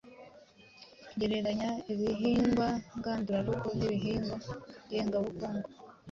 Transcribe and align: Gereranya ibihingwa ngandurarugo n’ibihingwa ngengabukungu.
Gereranya 1.19 1.71
ibihingwa 1.91 2.67
ngandurarugo 2.97 3.67
n’ibihingwa 3.77 4.37
ngengabukungu. 4.89 5.69